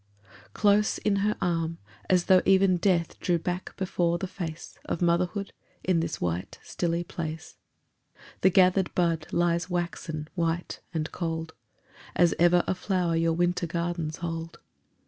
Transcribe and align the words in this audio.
Close 0.55 0.97
in 0.97 1.17
her 1.17 1.37
arm 1.43 1.77
As 2.09 2.23
though 2.25 2.41
even 2.43 2.77
death 2.77 3.19
drew 3.19 3.37
back 3.37 3.77
before 3.77 4.17
the 4.17 4.25
face 4.25 4.79
Of 4.85 4.99
Motherhood 4.99 5.53
in 5.83 5.99
this 5.99 6.19
white 6.19 6.57
stilly 6.63 7.03
place, 7.03 7.55
The 8.41 8.49
gathered 8.49 8.91
bud 8.95 9.27
lies 9.31 9.69
waxen 9.69 10.27
white 10.33 10.79
and 10.91 11.11
cold, 11.11 11.53
As 12.15 12.33
ever 12.39 12.63
a 12.65 12.73
flower 12.73 13.15
your 13.15 13.33
winter 13.33 13.67
gardens 13.67 14.15
hold. 14.17 14.57